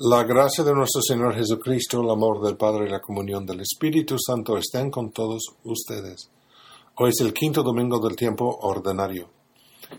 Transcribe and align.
La 0.00 0.22
gracia 0.22 0.62
de 0.62 0.72
nuestro 0.72 1.02
Señor 1.02 1.34
Jesucristo, 1.34 2.00
el 2.00 2.10
amor 2.10 2.40
del 2.40 2.56
Padre 2.56 2.86
y 2.86 2.88
la 2.88 3.00
comunión 3.00 3.44
del 3.44 3.62
Espíritu 3.62 4.16
Santo 4.16 4.56
estén 4.56 4.92
con 4.92 5.10
todos 5.10 5.42
ustedes. 5.64 6.30
Hoy 6.98 7.10
es 7.10 7.20
el 7.20 7.32
quinto 7.32 7.64
domingo 7.64 7.98
del 7.98 8.14
tiempo 8.14 8.46
ordinario. 8.62 9.28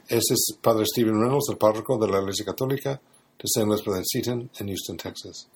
Este 0.07 0.35
es 0.35 0.57
Padre 0.61 0.85
Stephen 0.85 1.19
Reynolds, 1.19 1.49
el 1.49 1.57
párroco 1.57 1.97
de 1.97 2.09
la 2.09 2.21
Iglesia 2.21 2.45
Católica 2.45 2.91
de 2.91 3.43
St. 3.43 3.69
Elizabeth 3.69 4.05
Seton 4.05 4.49
en 4.57 4.67
Houston, 4.67 4.95
Texas. 4.95 5.49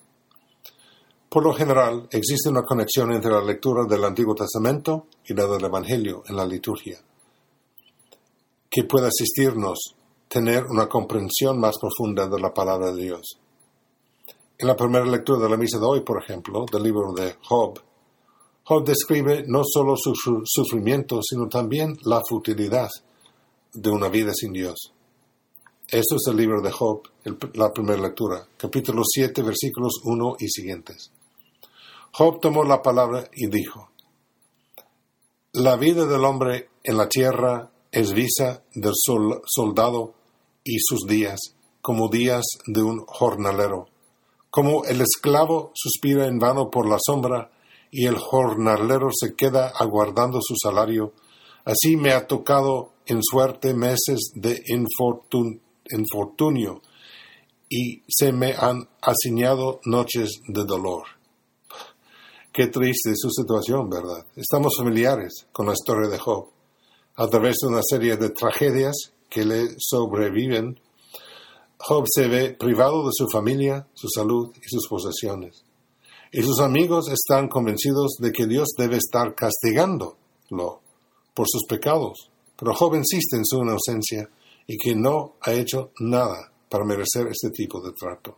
Por 1.30 1.42
lo 1.42 1.54
general, 1.54 2.06
existe 2.10 2.50
una 2.50 2.64
conexión 2.64 3.12
entre 3.12 3.30
la 3.30 3.42
lectura 3.42 3.86
del 3.88 4.04
Antiguo 4.04 4.34
Testamento 4.34 5.06
y 5.26 5.32
la 5.32 5.46
del 5.46 5.64
Evangelio 5.64 6.22
en 6.28 6.36
la 6.36 6.44
liturgia, 6.44 6.98
que 8.68 8.84
puede 8.84 9.06
asistirnos 9.06 9.94
tener 10.28 10.66
una 10.66 10.86
comprensión 10.86 11.58
más 11.58 11.78
profunda 11.78 12.26
de 12.28 12.38
la 12.38 12.52
palabra 12.52 12.92
de 12.92 13.04
Dios. 13.04 13.38
En 14.56 14.68
la 14.68 14.76
primera 14.76 15.04
lectura 15.04 15.42
de 15.42 15.48
la 15.48 15.56
misa 15.56 15.78
de 15.78 15.84
hoy, 15.84 16.00
por 16.02 16.22
ejemplo, 16.22 16.64
del 16.70 16.84
libro 16.84 17.12
de 17.12 17.36
Job, 17.42 17.80
Job 18.62 18.84
describe 18.84 19.44
no 19.48 19.62
solo 19.64 19.96
su 19.96 20.14
sufrimiento, 20.44 21.20
sino 21.22 21.48
también 21.48 21.98
la 22.04 22.22
futilidad 22.26 22.88
de 23.72 23.90
una 23.90 24.08
vida 24.08 24.32
sin 24.32 24.52
Dios. 24.52 24.92
Esto 25.88 26.16
es 26.16 26.22
el 26.28 26.36
libro 26.36 26.62
de 26.62 26.70
Job, 26.70 27.02
la 27.54 27.72
primera 27.72 28.00
lectura, 28.00 28.46
capítulo 28.56 29.02
7, 29.04 29.42
versículos 29.42 30.00
1 30.04 30.36
y 30.38 30.48
siguientes. 30.48 31.10
Job 32.12 32.38
tomó 32.40 32.62
la 32.62 32.80
palabra 32.80 33.28
y 33.34 33.48
dijo, 33.48 33.90
La 35.52 35.76
vida 35.76 36.06
del 36.06 36.24
hombre 36.24 36.70
en 36.84 36.96
la 36.96 37.08
tierra 37.08 37.72
es 37.90 38.12
visa 38.12 38.62
del 38.72 38.92
soldado 38.94 40.14
y 40.62 40.78
sus 40.78 41.00
días 41.08 41.40
como 41.82 42.08
días 42.08 42.44
de 42.66 42.82
un 42.84 43.04
jornalero 43.04 43.88
como 44.54 44.84
el 44.84 45.00
esclavo 45.00 45.72
suspira 45.74 46.28
en 46.28 46.38
vano 46.38 46.70
por 46.70 46.88
la 46.88 46.98
sombra 47.04 47.50
y 47.90 48.06
el 48.06 48.16
jornalero 48.16 49.08
se 49.12 49.34
queda 49.34 49.72
aguardando 49.74 50.38
su 50.40 50.54
salario, 50.54 51.12
así 51.64 51.96
me 51.96 52.12
ha 52.12 52.28
tocado 52.28 52.92
en 53.04 53.18
suerte 53.20 53.74
meses 53.74 54.30
de 54.36 54.62
infortunio 55.90 56.82
y 57.68 58.04
se 58.06 58.32
me 58.32 58.54
han 58.56 58.88
asignado 59.02 59.80
noches 59.86 60.40
de 60.46 60.64
dolor. 60.64 61.02
Qué 62.52 62.68
triste 62.68 63.10
su 63.16 63.30
situación, 63.30 63.90
¿verdad? 63.90 64.24
Estamos 64.36 64.76
familiares 64.78 65.48
con 65.50 65.66
la 65.66 65.72
historia 65.72 66.08
de 66.08 66.18
Job. 66.20 66.46
A 67.16 67.26
través 67.26 67.56
de 67.60 67.66
una 67.70 67.82
serie 67.82 68.16
de 68.16 68.30
tragedias 68.30 68.94
que 69.28 69.44
le 69.44 69.74
sobreviven, 69.78 70.78
Job 71.86 72.06
se 72.08 72.28
ve 72.28 72.54
privado 72.54 73.04
de 73.04 73.10
su 73.12 73.28
familia, 73.28 73.86
su 73.92 74.08
salud 74.08 74.50
y 74.56 74.68
sus 74.68 74.88
posesiones. 74.88 75.64
Y 76.32 76.42
sus 76.42 76.58
amigos 76.60 77.10
están 77.10 77.48
convencidos 77.48 78.16
de 78.20 78.32
que 78.32 78.46
Dios 78.46 78.70
debe 78.78 78.96
estar 78.96 79.34
castigándolo 79.34 80.80
por 81.34 81.46
sus 81.46 81.66
pecados. 81.68 82.30
Pero 82.56 82.74
Job 82.74 82.94
insiste 82.94 83.36
en 83.36 83.44
su 83.44 83.58
inocencia 83.58 84.30
y 84.66 84.78
que 84.78 84.94
no 84.94 85.34
ha 85.42 85.52
hecho 85.52 85.90
nada 86.00 86.50
para 86.70 86.86
merecer 86.86 87.26
este 87.26 87.50
tipo 87.50 87.82
de 87.82 87.92
trato. 87.92 88.34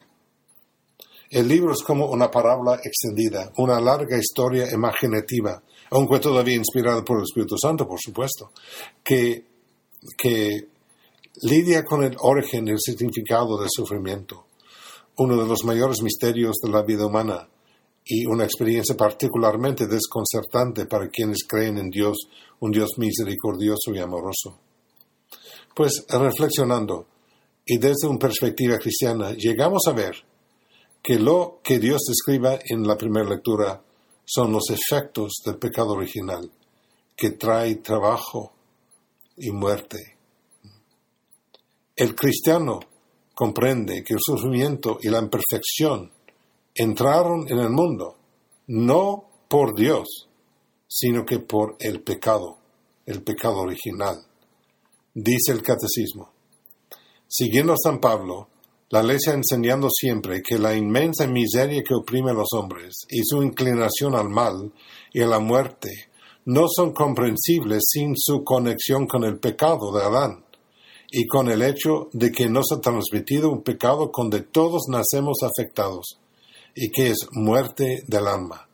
El 1.30 1.46
libro 1.46 1.72
es 1.72 1.82
como 1.82 2.10
una 2.10 2.28
parábola 2.30 2.80
extendida, 2.82 3.52
una 3.58 3.80
larga 3.80 4.18
historia 4.18 4.68
imaginativa, 4.72 5.62
aunque 5.90 6.18
todavía 6.18 6.56
inspirada 6.56 7.04
por 7.04 7.18
el 7.18 7.24
Espíritu 7.24 7.56
Santo, 7.56 7.86
por 7.86 8.00
supuesto, 8.00 8.50
que, 9.04 9.44
que 10.18 10.68
lidia 11.42 11.84
con 11.84 12.02
el 12.02 12.16
origen 12.20 12.66
y 12.66 12.70
el 12.70 12.80
significado 12.80 13.58
del 13.58 13.68
sufrimiento, 13.70 14.46
uno 15.18 15.36
de 15.36 15.48
los 15.48 15.64
mayores 15.64 16.02
misterios 16.02 16.56
de 16.62 16.70
la 16.70 16.82
vida 16.82 17.06
humana 17.06 17.48
y 18.04 18.26
una 18.26 18.44
experiencia 18.44 18.96
particularmente 18.96 19.86
desconcertante 19.86 20.86
para 20.86 21.08
quienes 21.08 21.44
creen 21.46 21.78
en 21.78 21.90
Dios, 21.90 22.16
un 22.60 22.70
Dios 22.70 22.90
misericordioso 22.98 23.92
y 23.92 23.98
amoroso. 23.98 24.60
Pues 25.74 26.06
reflexionando 26.08 27.06
y 27.64 27.78
desde 27.78 28.06
una 28.06 28.18
perspectiva 28.18 28.78
cristiana, 28.78 29.32
llegamos 29.32 29.82
a 29.88 29.92
ver 29.92 30.14
que 31.02 31.18
lo 31.18 31.60
que 31.62 31.78
Dios 31.78 32.02
describe 32.08 32.60
en 32.70 32.86
la 32.86 32.96
primera 32.96 33.28
lectura 33.28 33.82
son 34.24 34.52
los 34.52 34.70
efectos 34.70 35.34
del 35.44 35.58
pecado 35.58 35.92
original, 35.92 36.50
que 37.16 37.32
trae 37.32 37.76
trabajo 37.76 38.52
y 39.36 39.50
muerte 39.50 40.15
el 41.96 42.14
cristiano 42.14 42.78
comprende 43.34 44.04
que 44.04 44.12
el 44.12 44.20
sufrimiento 44.20 44.98
y 45.00 45.08
la 45.08 45.18
imperfección 45.18 46.12
entraron 46.74 47.46
en 47.48 47.58
el 47.58 47.70
mundo 47.70 48.16
no 48.66 49.24
por 49.48 49.74
Dios, 49.74 50.28
sino 50.86 51.24
que 51.24 51.38
por 51.38 51.76
el 51.80 52.02
pecado, 52.02 52.58
el 53.06 53.22
pecado 53.22 53.60
original. 53.60 54.16
Dice 55.14 55.52
el 55.52 55.62
catecismo. 55.62 56.32
Siguiendo 57.26 57.72
a 57.72 57.76
San 57.82 57.98
Pablo, 57.98 58.48
la 58.90 59.00
Iglesia 59.00 59.32
enseñando 59.32 59.88
siempre 59.90 60.42
que 60.42 60.58
la 60.58 60.76
inmensa 60.76 61.26
miseria 61.26 61.82
que 61.82 61.94
oprime 61.94 62.32
a 62.32 62.34
los 62.34 62.52
hombres 62.52 63.06
y 63.08 63.22
su 63.24 63.42
inclinación 63.42 64.14
al 64.14 64.28
mal 64.28 64.72
y 65.12 65.22
a 65.22 65.26
la 65.26 65.38
muerte 65.38 66.10
no 66.44 66.66
son 66.68 66.92
comprensibles 66.92 67.84
sin 67.88 68.14
su 68.16 68.44
conexión 68.44 69.06
con 69.06 69.24
el 69.24 69.38
pecado 69.38 69.92
de 69.92 70.04
Adán 70.04 70.45
y 71.10 71.26
con 71.26 71.48
el 71.50 71.62
hecho 71.62 72.08
de 72.12 72.30
que 72.32 72.48
nos 72.48 72.72
ha 72.72 72.80
transmitido 72.80 73.50
un 73.50 73.62
pecado 73.62 74.10
con 74.10 74.30
de 74.30 74.42
todos 74.42 74.82
nacemos 74.88 75.38
afectados 75.42 76.18
y 76.74 76.90
que 76.90 77.08
es 77.08 77.26
muerte 77.32 78.02
del 78.06 78.26
alma. 78.26 78.68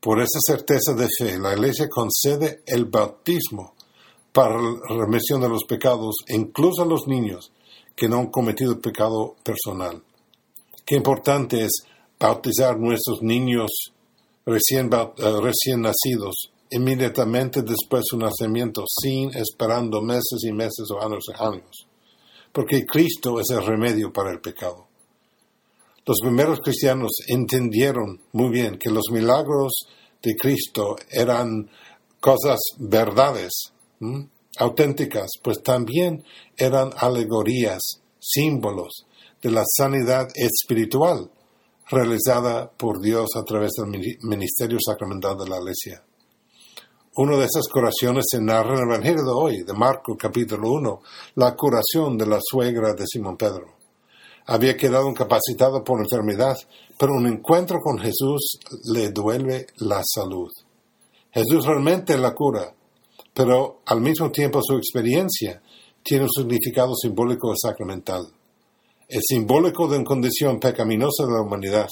Por 0.00 0.20
esa 0.20 0.38
certeza 0.46 0.94
de 0.94 1.08
fe, 1.18 1.38
la 1.38 1.54
Iglesia 1.54 1.88
concede 1.88 2.62
el 2.66 2.84
bautismo 2.84 3.74
para 4.32 4.60
la 4.60 4.96
remisión 4.96 5.40
de 5.40 5.48
los 5.48 5.64
pecados, 5.64 6.14
incluso 6.28 6.82
a 6.82 6.86
los 6.86 7.08
niños 7.08 7.50
que 7.96 8.08
no 8.08 8.18
han 8.18 8.26
cometido 8.28 8.80
pecado 8.80 9.34
personal. 9.42 10.02
Qué 10.86 10.94
importante 10.94 11.64
es 11.64 11.82
bautizar 12.18 12.78
nuestros 12.78 13.22
niños 13.22 13.92
recién, 14.46 14.90
eh, 14.92 15.40
recién 15.42 15.82
nacidos 15.82 16.52
inmediatamente 16.70 17.62
después 17.62 18.02
de 18.02 18.10
su 18.10 18.18
nacimiento, 18.18 18.84
sin 18.86 19.30
esperando 19.34 20.02
meses 20.02 20.40
y 20.42 20.52
meses 20.52 20.86
o 20.90 21.02
años 21.02 21.24
y 21.28 21.42
años, 21.42 21.86
porque 22.52 22.84
Cristo 22.84 23.40
es 23.40 23.50
el 23.50 23.64
remedio 23.64 24.12
para 24.12 24.30
el 24.30 24.40
pecado. 24.40 24.86
Los 26.06 26.18
primeros 26.22 26.60
cristianos 26.60 27.10
entendieron 27.26 28.20
muy 28.32 28.50
bien 28.50 28.78
que 28.78 28.90
los 28.90 29.10
milagros 29.10 29.72
de 30.22 30.34
Cristo 30.36 30.96
eran 31.10 31.68
cosas 32.20 32.58
verdades, 32.78 33.72
auténticas, 34.58 35.30
pues 35.42 35.62
también 35.62 36.24
eran 36.56 36.90
alegorías, 36.96 37.80
símbolos 38.18 39.06
de 39.42 39.50
la 39.50 39.64
sanidad 39.66 40.28
espiritual 40.34 41.30
realizada 41.90 42.70
por 42.70 43.00
Dios 43.00 43.28
a 43.36 43.44
través 43.44 43.72
del 43.72 43.90
ministerio 44.22 44.78
sacramental 44.84 45.36
de 45.38 45.48
la 45.48 45.58
Iglesia. 45.58 46.02
Una 47.20 47.36
de 47.36 47.46
esas 47.46 47.66
curaciones 47.66 48.26
se 48.30 48.40
narra 48.40 48.76
en 48.76 48.82
el 48.82 48.94
Evangelio 48.94 49.24
de 49.24 49.32
hoy, 49.32 49.62
de 49.64 49.72
Marcos 49.72 50.16
capítulo 50.16 50.70
1, 50.70 51.00
la 51.34 51.56
curación 51.56 52.16
de 52.16 52.24
la 52.26 52.38
suegra 52.40 52.94
de 52.94 53.04
Simón 53.08 53.36
Pedro. 53.36 53.74
Había 54.46 54.76
quedado 54.76 55.08
incapacitado 55.08 55.82
por 55.82 55.98
enfermedad, 55.98 56.56
pero 56.96 57.14
un 57.14 57.26
encuentro 57.26 57.80
con 57.80 57.98
Jesús 57.98 58.60
le 58.94 59.10
duele 59.10 59.66
la 59.78 60.00
salud. 60.04 60.48
Jesús 61.32 61.66
realmente 61.66 62.16
la 62.16 62.34
cura, 62.34 62.72
pero 63.34 63.80
al 63.86 64.00
mismo 64.00 64.30
tiempo 64.30 64.60
su 64.62 64.76
experiencia 64.76 65.60
tiene 66.04 66.22
un 66.22 66.30
significado 66.30 66.94
simbólico 66.94 67.52
sacramental. 67.60 68.28
Es 69.08 69.22
simbólico 69.26 69.88
de 69.88 69.96
una 69.96 70.04
condición 70.04 70.60
pecaminosa 70.60 71.24
de 71.26 71.32
la 71.32 71.42
humanidad 71.42 71.88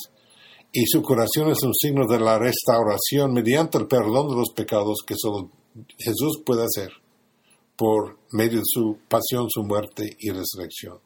y 0.78 0.84
su 0.84 1.00
curación 1.00 1.50
es 1.50 1.62
un 1.62 1.72
signo 1.72 2.06
de 2.06 2.20
la 2.20 2.38
restauración 2.38 3.32
mediante 3.32 3.78
el 3.78 3.86
perdón 3.86 4.28
de 4.28 4.36
los 4.36 4.50
pecados 4.54 4.98
que 5.06 5.14
solo 5.16 5.48
Jesús 5.96 6.42
puede 6.44 6.64
hacer 6.64 6.90
por 7.74 8.18
medio 8.32 8.58
de 8.58 8.66
su 8.66 8.98
pasión, 9.08 9.46
su 9.48 9.62
muerte 9.62 10.04
y 10.18 10.28
resurrección. 10.28 10.98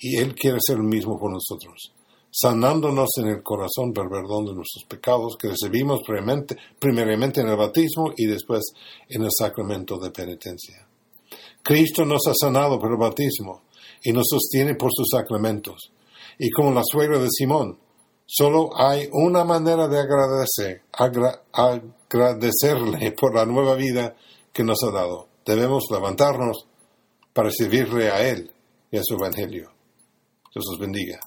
Y 0.00 0.16
Él 0.16 0.34
quiere 0.34 0.56
hacer 0.56 0.78
lo 0.78 0.82
mismo 0.82 1.16
por 1.16 1.30
nosotros, 1.30 1.92
sanándonos 2.32 3.08
en 3.18 3.28
el 3.28 3.44
corazón 3.44 3.92
por 3.92 4.06
el 4.06 4.10
perdón 4.10 4.46
de 4.46 4.54
nuestros 4.54 4.84
pecados 4.88 5.36
que 5.38 5.50
recibimos 5.50 6.00
primeramente, 6.04 6.56
primeramente 6.80 7.40
en 7.40 7.50
el 7.50 7.56
bautismo 7.56 8.12
y 8.16 8.26
después 8.26 8.64
en 9.08 9.22
el 9.22 9.30
sacramento 9.30 9.96
de 9.96 10.10
penitencia. 10.10 10.88
Cristo 11.62 12.04
nos 12.04 12.26
ha 12.26 12.34
sanado 12.34 12.80
por 12.80 12.90
el 12.90 12.98
bautismo 12.98 13.62
y 14.02 14.12
nos 14.12 14.26
sostiene 14.28 14.74
por 14.74 14.90
sus 14.92 15.06
sacramentos. 15.08 15.92
Y 16.36 16.50
como 16.50 16.72
la 16.72 16.82
suegra 16.84 17.20
de 17.20 17.28
Simón, 17.30 17.78
Solo 18.34 18.70
hay 18.74 19.10
una 19.12 19.44
manera 19.44 19.88
de 19.88 20.00
agradecer, 20.00 20.84
agradecerle 21.52 23.12
por 23.20 23.34
la 23.34 23.44
nueva 23.44 23.74
vida 23.74 24.16
que 24.54 24.64
nos 24.64 24.82
ha 24.84 24.90
dado. 24.90 25.28
Debemos 25.44 25.84
levantarnos 25.90 26.66
para 27.34 27.50
servirle 27.50 28.10
a 28.10 28.26
Él 28.26 28.50
y 28.90 28.96
a 28.96 29.02
su 29.04 29.16
Evangelio. 29.16 29.70
Dios 30.50 30.64
os 30.66 30.78
bendiga. 30.78 31.20